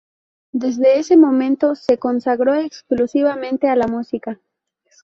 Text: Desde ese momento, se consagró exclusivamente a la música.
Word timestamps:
Desde 0.51 0.97
ese 0.97 1.15
momento, 1.15 1.75
se 1.75 1.99
consagró 1.99 2.55
exclusivamente 2.55 3.69
a 3.69 3.75
la 3.75 3.85
música. 3.85 4.39